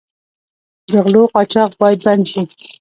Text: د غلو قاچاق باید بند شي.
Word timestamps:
د 0.91 0.93
غلو 1.05 1.23
قاچاق 1.33 1.71
باید 1.81 1.99
بند 2.05 2.23
شي. 2.31 2.41